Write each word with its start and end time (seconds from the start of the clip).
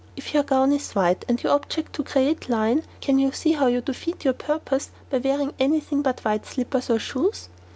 If 0.15 0.33
your 0.33 0.41
gown 0.41 0.71
is 0.73 0.93
white 0.93 1.25
and 1.29 1.43
your 1.43 1.53
object 1.53 1.93
to 1.93 2.03
create 2.03 2.49
line, 2.49 2.81
can 3.01 3.19
you 3.19 3.31
see 3.31 3.51
how 3.51 3.67
you 3.67 3.81
defeat 3.81 4.25
your 4.25 4.33
purpose 4.33 4.89
by 5.11 5.19
wearing 5.19 5.53
anything 5.59 6.01
but 6.01 6.21
white 6.25 6.47
slippers 6.47 6.89
or 6.89 6.97
shoes? 6.97 7.49